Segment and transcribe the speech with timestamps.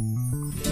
[0.00, 0.67] Música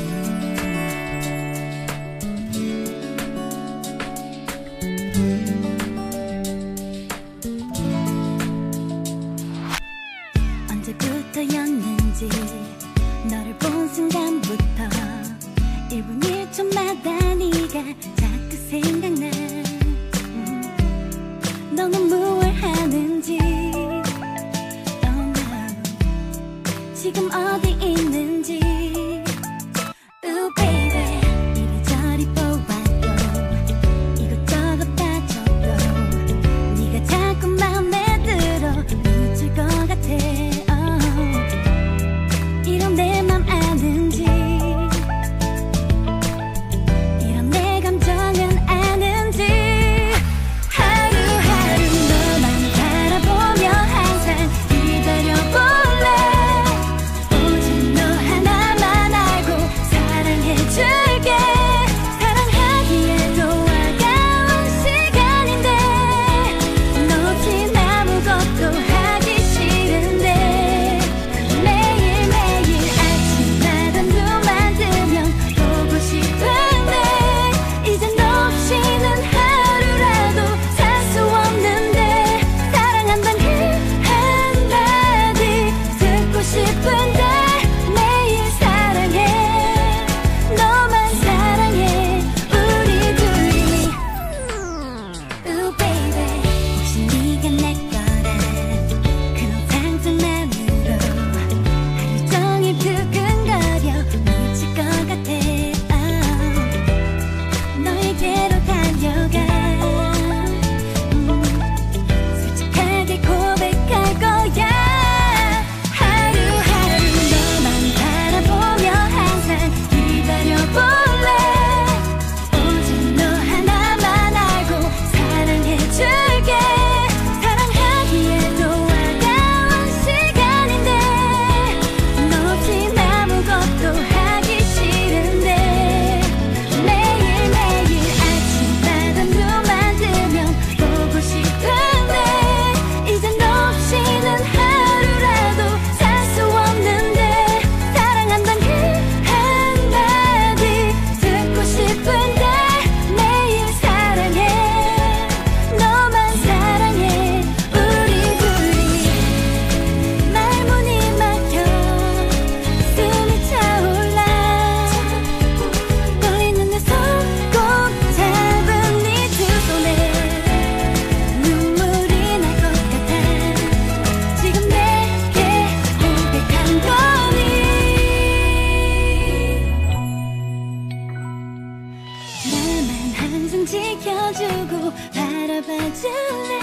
[183.67, 186.61] 지켜주고 바라봐줄래?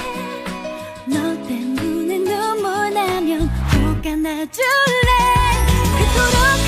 [1.06, 5.12] 너 때문에 눈물 나면 꼭 안아줄래?
[5.98, 6.63] 그토록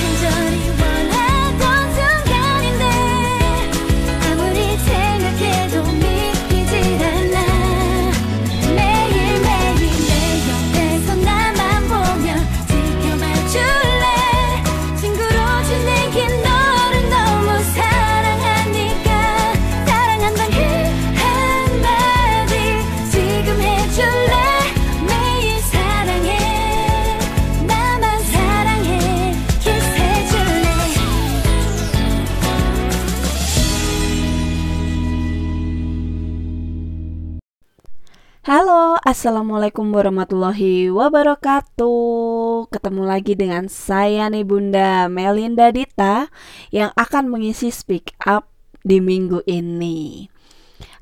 [39.06, 42.66] Assalamualaikum warahmatullahi wabarakatuh.
[42.74, 46.34] Ketemu lagi dengan saya nih Bunda Melinda Dita
[46.74, 48.50] yang akan mengisi speak up
[48.82, 50.26] di minggu ini.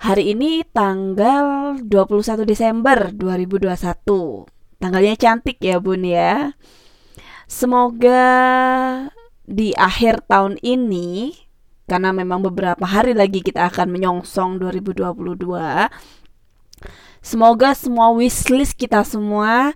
[0.03, 3.71] Hari ini tanggal 21 Desember 2021.
[4.83, 6.59] Tanggalnya cantik ya, Bun ya.
[7.47, 8.27] Semoga
[9.47, 11.39] di akhir tahun ini
[11.87, 15.07] karena memang beberapa hari lagi kita akan menyongsong 2022
[17.23, 19.71] Semoga semua wishlist kita semua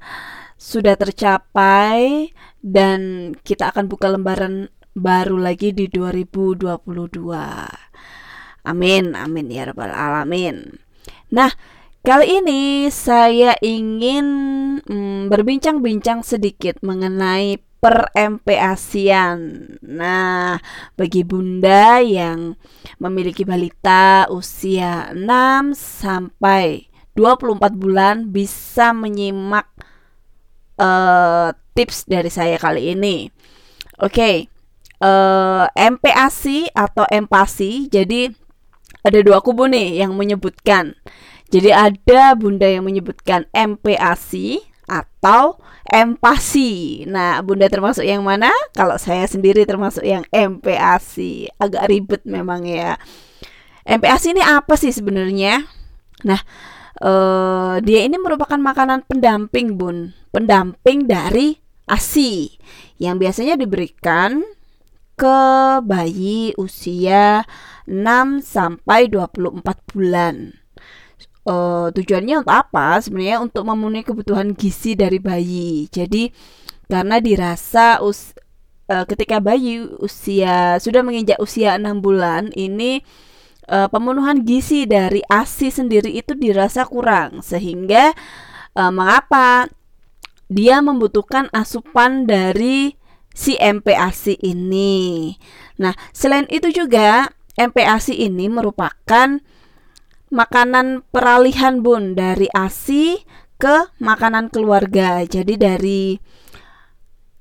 [0.58, 4.68] sudah tercapai dan kita akan buka lembaran
[4.98, 6.76] baru lagi di 2022.
[8.68, 10.76] Amin, amin ya rabbal alamin.
[11.32, 11.54] Nah,
[12.04, 14.28] kali ini saya ingin
[14.84, 19.40] mm, berbincang-bincang sedikit mengenai per MP ASEAN.
[19.86, 20.58] Nah,
[20.98, 22.58] bagi bunda yang
[22.98, 29.66] memiliki balita usia 6 sampai 24 bulan bisa menyimak
[30.78, 33.34] uh, tips dari saya kali ini.
[33.98, 34.14] Oke.
[34.14, 34.38] Eh, okay.
[34.98, 37.86] Uh, MPASI atau empasi.
[37.90, 38.30] Jadi
[39.06, 40.98] ada dua kubu nih yang menyebutkan.
[41.48, 47.04] Jadi ada bunda yang menyebutkan MPAC atau empasi.
[47.08, 48.52] Nah, Bunda termasuk yang mana?
[48.76, 51.48] Kalau saya sendiri termasuk yang MPAC.
[51.60, 53.00] Agak ribet memang ya.
[53.88, 55.64] MPAC ini apa sih sebenarnya?
[56.28, 56.40] Nah,
[57.02, 60.14] eh, dia ini merupakan makanan pendamping, Bun.
[60.34, 61.58] Pendamping dari
[61.88, 62.52] ASI
[63.00, 64.44] yang biasanya diberikan
[65.18, 65.40] ke
[65.82, 67.42] bayi usia
[67.90, 70.54] 6 sampai 24 bulan.
[71.48, 73.00] Eh, tujuannya untuk apa?
[73.00, 75.88] Sebenarnya untuk memenuhi kebutuhan gizi dari bayi.
[75.88, 76.28] Jadi
[76.92, 78.36] karena dirasa us
[78.92, 83.00] eh, ketika bayi usia sudah menginjak usia 6 bulan ini
[83.68, 88.16] eh, pemenuhan gizi dari ASI sendiri itu dirasa kurang sehingga
[88.74, 89.68] eh, mengapa
[90.48, 92.96] dia membutuhkan asupan dari
[93.38, 95.36] si MPASI ini.
[95.78, 97.30] Nah, selain itu juga
[97.60, 99.38] MPASI ini merupakan
[100.28, 103.22] makanan peralihan bun dari ASI
[103.62, 105.22] ke makanan keluarga.
[105.28, 106.18] Jadi dari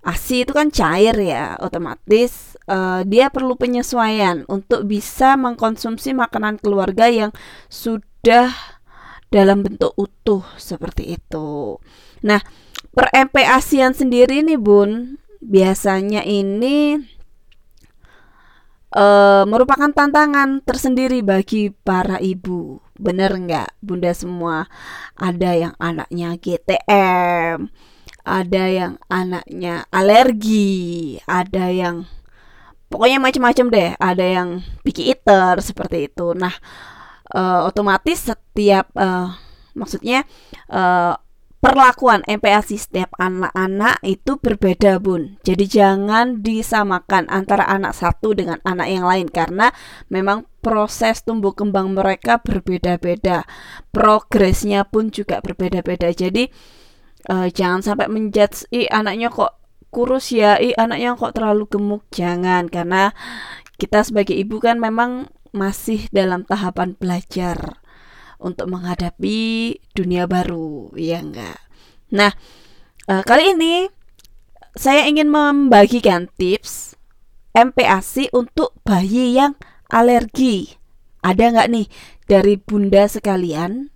[0.06, 7.10] ASI itu kan cair ya, otomatis eh, dia perlu penyesuaian untuk bisa mengkonsumsi makanan keluarga
[7.10, 7.34] yang
[7.66, 8.54] sudah
[9.34, 11.82] dalam bentuk utuh seperti itu.
[12.22, 12.38] Nah,
[12.94, 17.02] per MPASian sendiri nih Bun, biasanya ini
[18.94, 22.78] eh, merupakan tantangan tersendiri bagi para ibu.
[22.96, 24.70] Bener nggak, Bunda semua?
[25.18, 27.68] Ada yang anaknya GTM,
[28.26, 32.10] ada yang anaknya alergi, ada yang
[32.90, 33.90] pokoknya macam-macam deh.
[34.02, 34.48] Ada yang
[34.82, 36.34] picky eater seperti itu.
[36.34, 36.52] Nah,
[37.30, 39.30] eh, otomatis setiap eh,
[39.78, 40.26] maksudnya
[40.70, 41.14] eh,
[41.56, 48.86] perlakuan MPASI setiap anak-anak itu berbeda bun jadi jangan disamakan antara anak satu dengan anak
[48.86, 49.72] yang lain karena
[50.06, 53.48] memang proses tumbuh kembang mereka berbeda-beda
[53.90, 56.52] progresnya pun juga berbeda-beda jadi
[57.30, 59.58] eh, jangan sampai menjudge ih anaknya kok
[59.90, 63.14] kurus ya ih anaknya kok terlalu gemuk jangan karena
[63.76, 67.80] kita sebagai ibu kan memang masih dalam tahapan belajar
[68.36, 71.56] untuk menghadapi dunia baru, ya enggak?
[72.12, 72.32] Nah,
[73.08, 73.88] eh, kali ini
[74.76, 76.94] saya ingin membagikan tips
[77.56, 79.56] MPASI untuk bayi yang
[79.88, 80.76] alergi.
[81.24, 81.86] Ada nggak nih
[82.28, 83.88] dari bunda sekalian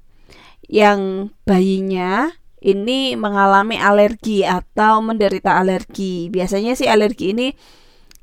[0.67, 6.29] yang bayinya ini mengalami alergi atau menderita alergi?
[6.29, 7.49] Biasanya sih alergi ini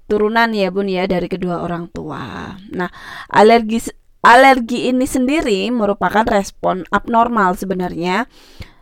[0.07, 2.56] turunan ya bun ya dari kedua orang tua.
[2.72, 2.89] Nah,
[3.28, 3.92] alergi
[4.28, 8.28] Alergi ini sendiri merupakan respon abnormal sebenarnya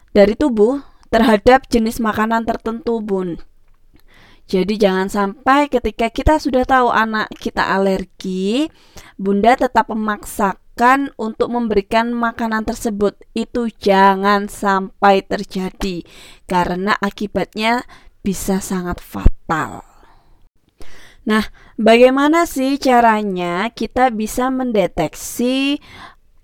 [0.09, 0.81] dari tubuh
[1.13, 3.37] terhadap jenis makanan tertentu, Bun.
[4.49, 8.73] Jadi jangan sampai ketika kita sudah tahu anak kita alergi,
[9.21, 10.64] Bunda tetap memaksakan
[11.15, 13.15] untuk memberikan makanan tersebut.
[13.31, 16.03] Itu jangan sampai terjadi
[16.45, 17.87] karena akibatnya
[18.19, 19.85] bisa sangat fatal.
[21.25, 21.41] Nah,
[21.79, 25.81] bagaimana sih caranya kita bisa mendeteksi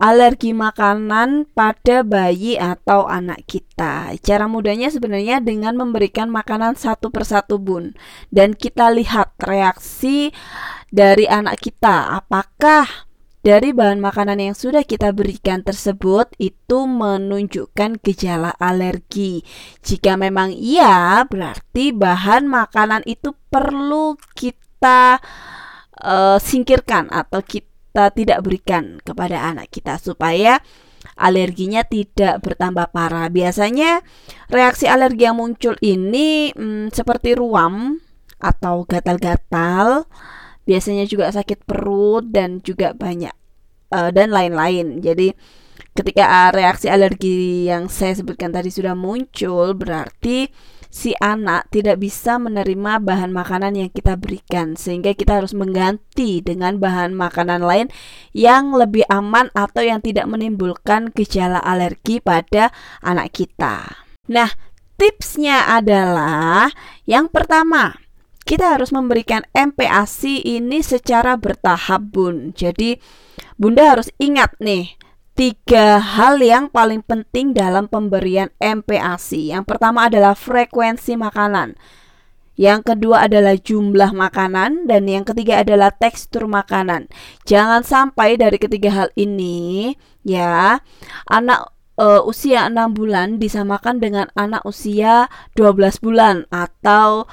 [0.02, 4.18] alergi makanan pada bayi atau anak kita?
[4.26, 7.94] Cara mudahnya sebenarnya dengan memberikan makanan satu persatu, Bun.
[8.34, 10.34] Dan kita lihat reaksi
[10.90, 12.18] dari anak kita.
[12.18, 13.11] Apakah
[13.42, 19.42] dari bahan makanan yang sudah kita berikan tersebut itu menunjukkan gejala alergi.
[19.82, 25.18] Jika memang iya, berarti bahan makanan itu perlu kita
[26.06, 30.62] uh, singkirkan atau kita tidak berikan kepada anak kita supaya
[31.18, 33.26] alerginya tidak bertambah parah.
[33.34, 34.06] Biasanya
[34.54, 37.98] reaksi alergi yang muncul ini hmm, seperti ruam
[38.42, 40.10] atau gatal-gatal,
[40.66, 43.34] biasanya juga sakit perut dan juga banyak
[43.92, 45.04] uh, dan lain-lain.
[45.04, 45.34] Jadi
[45.92, 50.48] ketika reaksi alergi yang saya sebutkan tadi sudah muncul, berarti
[50.92, 56.84] si anak tidak bisa menerima bahan makanan yang kita berikan sehingga kita harus mengganti dengan
[56.84, 57.88] bahan makanan lain
[58.36, 64.04] yang lebih aman atau yang tidak menimbulkan gejala alergi pada anak kita.
[64.28, 64.52] Nah,
[65.00, 66.70] tipsnya adalah
[67.08, 67.96] yang pertama,
[68.44, 72.52] kita harus memberikan MPASI ini secara bertahap, Bun.
[72.58, 72.98] Jadi,
[73.56, 74.98] Bunda harus ingat nih,
[75.38, 79.56] tiga hal yang paling penting dalam pemberian MPASI.
[79.56, 81.78] Yang pertama adalah frekuensi makanan.
[82.60, 87.10] Yang kedua adalah jumlah makanan dan yang ketiga adalah tekstur makanan.
[87.48, 90.78] Jangan sampai dari ketiga hal ini ya
[91.26, 97.26] anak uh, usia 6 bulan disamakan dengan anak usia 12 bulan atau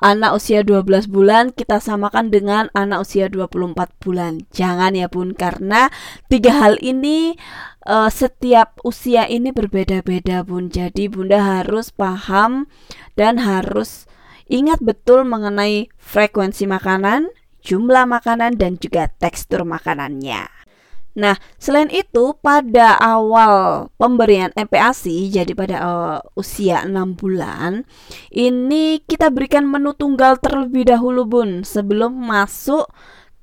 [0.00, 4.44] anak usia 12 bulan kita samakan dengan anak usia 24 bulan.
[4.50, 5.92] Jangan ya Bun, karena
[6.32, 7.36] tiga hal ini
[7.84, 10.72] uh, setiap usia ini berbeda-beda Bun.
[10.72, 12.66] Jadi Bunda harus paham
[13.14, 14.08] dan harus
[14.50, 17.30] ingat betul mengenai frekuensi makanan,
[17.60, 20.59] jumlah makanan dan juga tekstur makanannya.
[21.18, 27.82] Nah, selain itu pada awal pemberian MPASI jadi pada uh, usia 6 bulan
[28.30, 32.86] ini kita berikan menu tunggal terlebih dahulu Bun sebelum masuk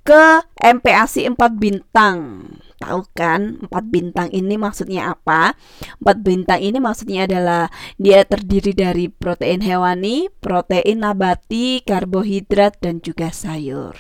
[0.08, 2.48] ke MPASI 4 bintang.
[2.80, 5.60] Tahu kan 4 bintang ini maksudnya apa?
[6.00, 7.68] 4 bintang ini maksudnya adalah
[8.00, 14.00] dia terdiri dari protein hewani, protein nabati, karbohidrat dan juga sayur.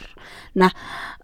[0.55, 0.71] Nah,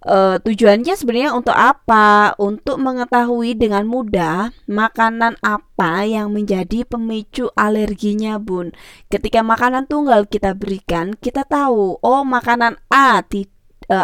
[0.04, 2.36] e, tujuannya sebenarnya untuk apa?
[2.36, 8.76] Untuk mengetahui dengan mudah makanan apa yang menjadi pemicu alerginya, Bun.
[9.08, 13.48] Ketika makanan tunggal kita berikan, kita tahu, oh makanan A ti,
[13.88, 13.98] e,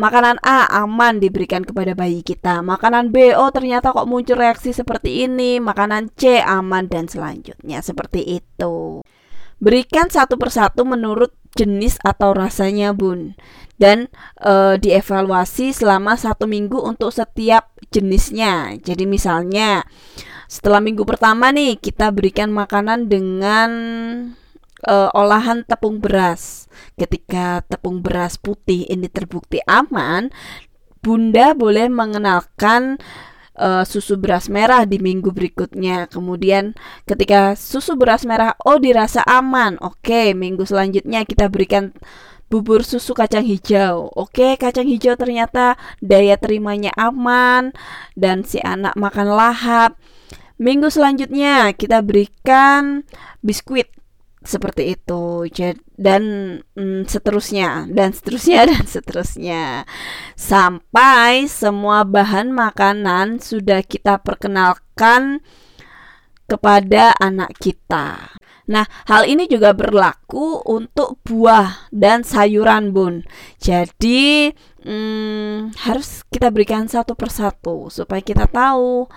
[0.00, 2.64] Makanan A aman diberikan kepada bayi kita.
[2.64, 5.60] Makanan B, oh ternyata kok muncul reaksi seperti ini.
[5.60, 9.04] Makanan C aman dan selanjutnya seperti itu.
[9.62, 13.36] Berikan satu persatu menurut jenis atau rasanya bun
[13.76, 14.08] dan
[14.40, 19.84] e, dievaluasi selama satu minggu untuk setiap jenisnya jadi misalnya
[20.48, 23.70] setelah minggu pertama nih kita berikan makanan dengan
[24.82, 26.66] e, olahan tepung beras
[26.98, 30.28] ketika tepung beras putih ini terbukti aman
[31.02, 33.02] bunda boleh mengenalkan
[33.58, 36.08] uh, susu beras merah di minggu berikutnya.
[36.08, 41.92] Kemudian ketika susu beras merah oh dirasa aman, oke, minggu selanjutnya kita berikan
[42.48, 44.12] bubur susu kacang hijau.
[44.14, 47.72] Oke, kacang hijau ternyata daya terimanya aman
[48.14, 49.96] dan si anak makan lahap.
[50.62, 53.02] Minggu selanjutnya kita berikan
[53.42, 53.90] biskuit
[54.42, 55.46] seperti itu
[55.94, 56.22] dan
[56.74, 59.64] mm, seterusnya dan seterusnya dan seterusnya
[60.34, 65.40] sampai semua bahan makanan sudah kita perkenalkan
[66.50, 68.36] kepada anak kita.
[68.70, 73.26] Nah, hal ini juga berlaku untuk buah dan sayuran, Bun.
[73.58, 74.54] Jadi,
[74.86, 79.10] hmm, harus kita berikan satu persatu supaya kita tahu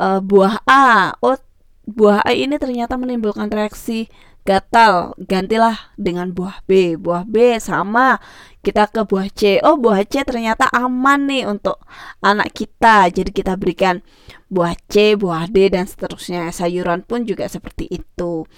[0.00, 1.12] uh, buah A.
[1.20, 1.36] Oh,
[1.84, 4.08] buah A ini ternyata menimbulkan reaksi
[4.48, 6.96] gatal gantilah dengan buah B.
[6.96, 8.16] Buah B sama
[8.64, 9.60] kita ke buah C.
[9.60, 11.84] Oh buah C ternyata aman nih untuk
[12.24, 13.12] anak kita.
[13.12, 14.00] Jadi kita berikan
[14.48, 16.48] buah C buah D dan seterusnya.
[16.48, 18.48] Sayuran pun juga seperti itu.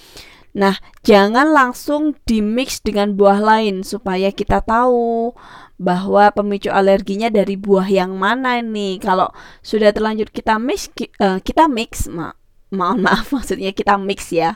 [0.51, 0.75] Nah,
[1.07, 5.31] jangan langsung dimix dengan buah lain supaya kita tahu
[5.79, 8.99] bahwa pemicu alerginya dari buah yang mana nih.
[9.03, 9.31] Kalau
[9.63, 12.35] sudah terlanjur kita mix, eh, kita mix, ma
[12.71, 14.55] mohon maaf maksudnya kita mix ya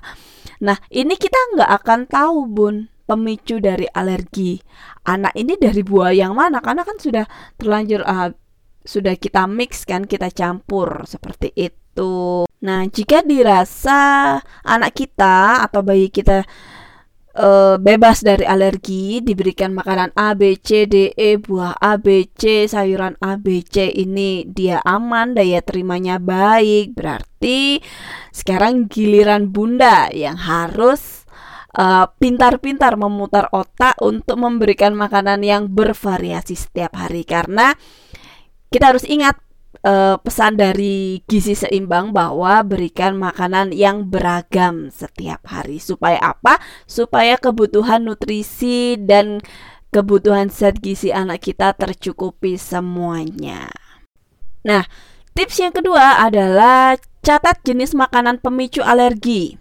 [0.64, 4.56] Nah, ini kita nggak akan tahu, Bun, pemicu dari alergi
[5.04, 7.28] anak ini dari buah yang mana karena kan sudah
[7.60, 8.32] terlanjur uh,
[8.84, 12.44] sudah kita mix kan, kita campur seperti itu.
[12.64, 16.48] Nah, jika dirasa anak kita atau bayi kita
[17.34, 22.70] uh, bebas dari alergi, diberikan makanan A, B, C, D, E, buah A, B, C,
[22.70, 26.94] sayuran A, B, C ini dia aman, daya terimanya baik.
[26.94, 27.82] Berarti
[28.30, 31.26] sekarang giliran Bunda yang harus
[31.76, 37.74] uh, pintar-pintar uh, memutar otak untuk memberikan makanan yang bervariasi setiap hari karena
[38.70, 39.38] kita harus ingat
[39.84, 46.58] uh, pesan dari gizi seimbang bahwa berikan makanan yang beragam setiap hari supaya apa?
[46.88, 49.44] Supaya kebutuhan nutrisi dan
[49.94, 53.70] kebutuhan zat gizi anak kita tercukupi semuanya.
[54.66, 54.88] Nah,
[55.36, 59.60] tips yang kedua adalah catat jenis makanan pemicu alergi.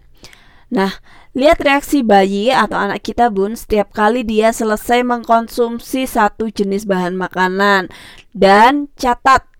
[0.73, 0.89] Nah,
[1.37, 7.13] lihat reaksi bayi atau anak kita bun setiap kali dia selesai mengkonsumsi satu jenis bahan
[7.13, 7.93] makanan
[8.33, 9.52] dan catat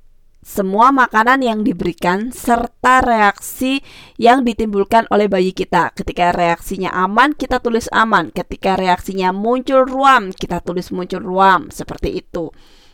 [0.43, 3.79] semua makanan yang diberikan serta reaksi
[4.19, 5.95] yang ditimbulkan oleh bayi kita.
[5.95, 8.29] Ketika reaksinya aman, kita tulis aman.
[8.29, 11.71] Ketika reaksinya muncul ruam, kita tulis muncul ruam.
[11.71, 12.51] Seperti itu.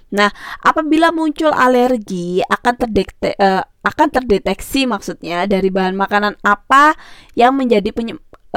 [0.09, 0.33] Nah,
[0.65, 6.97] apabila muncul alergi akan terdeteksi, uh, akan terdeteksi maksudnya dari bahan makanan apa
[7.37, 7.93] yang menjadi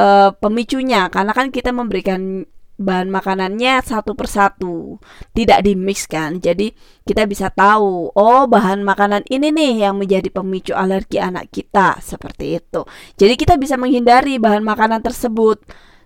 [0.01, 2.49] uh, pemicunya karena kan kita memberikan
[2.83, 4.99] bahan makanannya satu persatu.
[5.33, 6.43] Tidak dimix kan?
[6.43, 6.75] Jadi
[7.07, 12.03] kita bisa tahu oh bahan makanan ini nih yang menjadi pemicu alergi anak kita.
[12.03, 12.83] Seperti itu.
[13.17, 15.63] Jadi kita bisa menghindari bahan makanan tersebut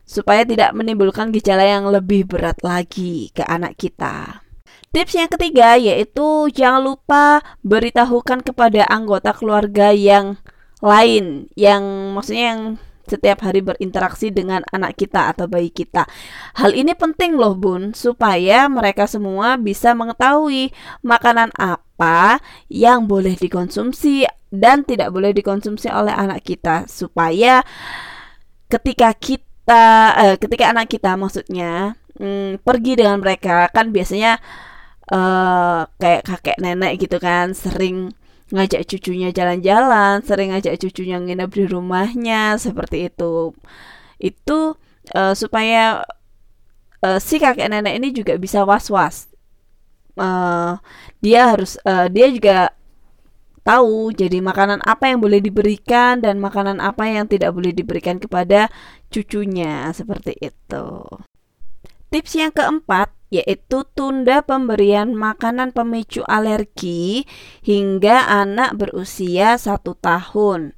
[0.07, 4.47] supaya tidak menimbulkan gejala yang lebih berat lagi ke anak kita.
[4.95, 10.41] Tips yang ketiga yaitu jangan lupa beritahukan kepada anggota keluarga yang
[10.81, 11.83] lain yang
[12.15, 12.63] maksudnya yang
[13.07, 16.05] setiap hari berinteraksi dengan anak kita atau bayi kita.
[16.59, 20.75] Hal ini penting loh Bun, supaya mereka semua bisa mengetahui
[21.07, 27.63] makanan apa yang boleh dikonsumsi dan tidak boleh dikonsumsi oleh anak kita supaya
[28.67, 29.87] ketika kita
[30.19, 34.39] eh, ketika anak kita maksudnya hmm, pergi dengan mereka kan biasanya
[35.11, 38.15] eh, kayak kakek nenek gitu kan sering
[38.55, 43.51] ngajak cucunya jalan-jalan, sering ngajak cucunya nginep di rumahnya seperti itu.
[44.23, 44.79] Itu
[45.15, 46.07] uh, supaya
[47.03, 49.31] uh, si kakek nenek ini juga bisa was-was.
[50.17, 50.81] Uh,
[51.21, 52.73] dia harus uh, dia juga
[53.67, 58.71] tahu jadi makanan apa yang boleh diberikan dan makanan apa yang tidak boleh diberikan kepada
[59.11, 60.87] cucunya seperti itu.
[62.15, 67.27] Tips yang keempat yaitu tunda pemberian makanan pemicu alergi
[67.63, 70.77] hingga anak berusia satu tahun.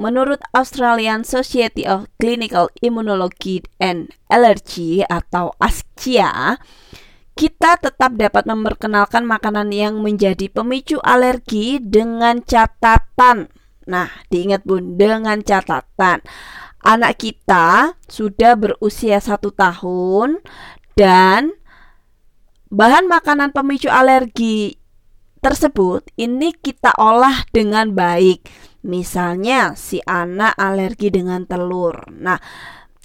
[0.00, 6.56] Menurut Australian Society of Clinical Immunology and Allergy atau ASCIA,
[7.36, 13.52] kita tetap dapat memperkenalkan makanan yang menjadi pemicu alergi dengan catatan.
[13.84, 16.24] Nah, diingat bun, dengan catatan
[16.84, 20.40] anak kita sudah berusia satu tahun
[20.96, 21.52] dan
[22.70, 24.78] bahan makanan pemicu alergi
[25.42, 28.46] tersebut ini kita olah dengan baik.
[28.80, 32.08] Misalnya si anak alergi dengan telur.
[32.16, 32.40] Nah,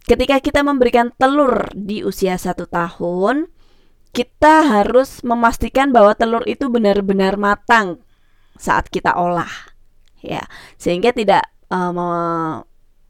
[0.07, 3.51] ketika kita memberikan telur di usia satu tahun,
[4.15, 7.99] kita harus memastikan bahwa telur itu benar-benar matang
[8.55, 9.51] saat kita olah,
[10.23, 10.47] ya,
[10.79, 12.63] sehingga tidak uh,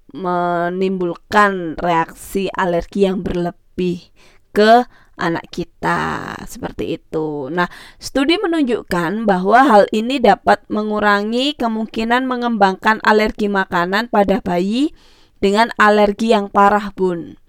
[0.09, 4.09] menimbulkan reaksi alergi yang berlebih
[4.49, 7.47] ke anak kita seperti itu.
[7.51, 14.91] Nah, studi menunjukkan bahwa hal ini dapat mengurangi kemungkinan mengembangkan alergi makanan pada bayi
[15.39, 17.39] dengan alergi yang parah, Bun.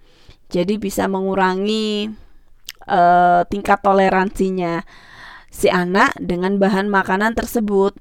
[0.47, 2.07] Jadi bisa mengurangi
[2.87, 4.87] uh, tingkat toleransinya
[5.51, 7.99] si anak dengan bahan makanan tersebut.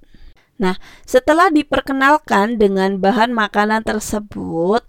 [0.56, 4.88] Nah, setelah diperkenalkan dengan bahan makanan tersebut,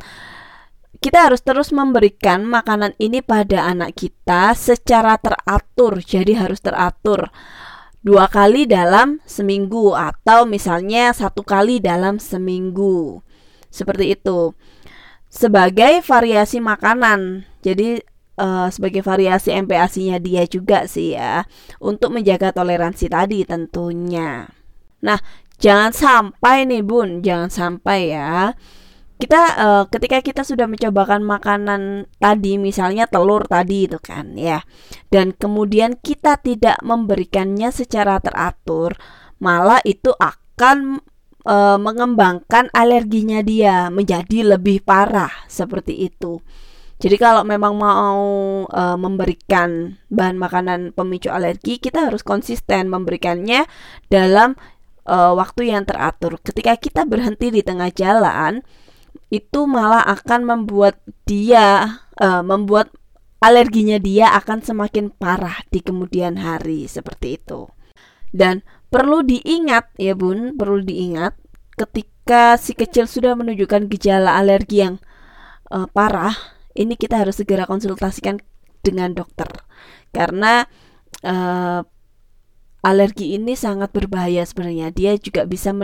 [1.01, 6.01] kita harus terus memberikan makanan ini pada anak kita secara teratur.
[6.01, 7.29] Jadi harus teratur
[8.07, 13.21] dua kali dalam seminggu atau misalnya satu kali dalam seminggu.
[13.67, 14.55] Seperti itu.
[15.27, 17.45] Sebagai variasi makanan.
[17.67, 17.99] Jadi
[18.39, 21.45] uh, sebagai variasi MPASI-nya dia juga sih ya
[21.83, 24.47] untuk menjaga toleransi tadi tentunya.
[25.03, 25.19] Nah,
[25.59, 28.55] jangan sampai nih Bun, jangan sampai ya
[29.17, 34.61] kita uh, ketika kita sudah mencobakan makanan tadi misalnya telur tadi itu kan ya.
[35.09, 38.93] Dan kemudian kita tidak memberikannya secara teratur
[39.41, 41.01] malah itu akan
[41.49, 46.45] uh, mengembangkan alerginya dia menjadi lebih parah seperti itu.
[46.97, 48.25] Jadi kalau memang mau
[48.65, 53.69] uh, memberikan bahan makanan pemicu alergi kita harus konsisten memberikannya
[54.09, 54.57] dalam
[55.05, 56.41] uh, waktu yang teratur.
[56.41, 58.65] Ketika kita berhenti di tengah jalan
[59.29, 62.95] itu malah akan membuat dia uh, membuat
[63.43, 67.69] alerginya dia akan semakin parah di kemudian hari seperti itu.
[68.31, 71.35] Dan perlu diingat ya Bun, perlu diingat
[71.77, 74.95] ketika si kecil sudah menunjukkan gejala alergi yang
[75.71, 76.35] uh, parah,
[76.75, 78.41] ini kita harus segera konsultasikan
[78.81, 79.51] dengan dokter
[80.15, 80.65] karena
[81.27, 81.83] uh,
[82.87, 84.95] alergi ini sangat berbahaya sebenarnya.
[84.95, 85.75] Dia juga bisa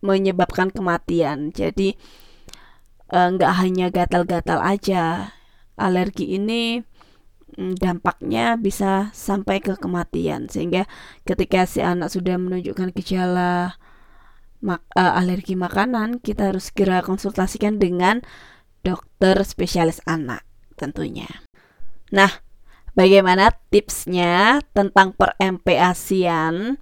[0.00, 1.52] menyebabkan kematian.
[1.52, 1.94] Jadi
[3.10, 5.34] nggak hanya gatal-gatal aja
[5.74, 6.84] alergi ini
[7.58, 10.86] mm, dampaknya bisa sampai ke kematian sehingga
[11.26, 13.74] ketika si anak sudah menunjukkan gejala
[14.60, 18.20] mak uh, alergi makanan kita harus segera konsultasikan dengan
[18.84, 20.44] dokter spesialis anak
[20.76, 21.28] tentunya.
[22.12, 22.28] Nah,
[22.92, 26.76] bagaimana tipsnya tentang perempeasian?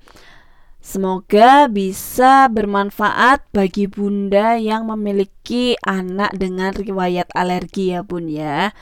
[0.88, 8.72] Semoga bisa bermanfaat bagi bunda yang memiliki anak dengan riwayat alergi ya bun ya.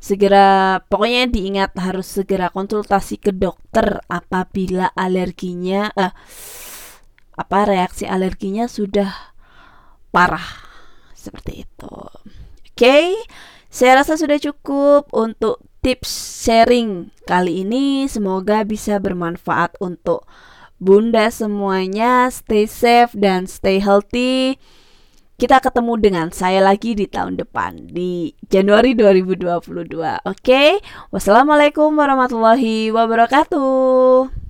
[0.00, 6.16] Segera pokoknya diingat harus segera konsultasi ke dokter apabila alerginya eh,
[7.36, 9.12] apa reaksi alerginya sudah
[10.16, 10.48] parah
[11.12, 11.96] seperti itu.
[12.72, 13.20] Oke,
[13.68, 16.08] saya rasa sudah cukup untuk tips
[16.40, 18.08] sharing kali ini.
[18.08, 20.24] Semoga bisa bermanfaat untuk
[20.82, 24.58] Bunda semuanya stay safe dan stay healthy.
[25.34, 29.50] Kita ketemu dengan saya lagi di tahun depan di Januari 2022.
[29.50, 30.70] Oke, okay?
[31.10, 34.43] wassalamualaikum warahmatullahi wabarakatuh.